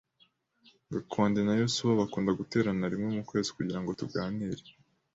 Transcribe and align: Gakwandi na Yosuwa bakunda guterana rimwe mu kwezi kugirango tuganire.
Gakwandi 0.91 1.39
na 1.47 1.53
Yosuwa 1.61 1.99
bakunda 2.01 2.37
guterana 2.39 2.85
rimwe 2.93 3.09
mu 3.17 3.23
kwezi 3.29 3.49
kugirango 3.57 3.89
tuganire. 3.99 4.63